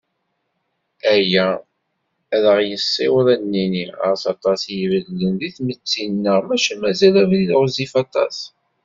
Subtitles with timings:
[1.13, 1.49] Aya,
[2.35, 8.37] ad aɣ-yessiweḍ ad d-nini: Ɣas aṭas i ibeddlen deg tmetti-nneɣ, maca mazal abrid ɣezzif aṭas.